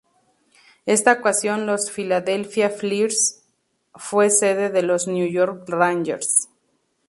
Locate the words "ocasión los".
1.13-1.91